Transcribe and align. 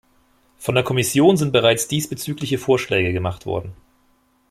Von 0.57 0.73
der 0.73 0.83
Kommission 0.83 1.37
sind 1.37 1.51
bereits 1.53 1.87
diesbezügliche 1.87 2.57
Vorschläge 2.57 3.13
gemacht 3.13 3.45
worden. 3.45 3.73